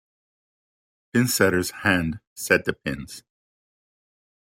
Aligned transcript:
Pinsetters 1.13 1.69
hand 1.83 2.21
set 2.33 2.65
the 2.65 2.73
pins. 2.73 3.21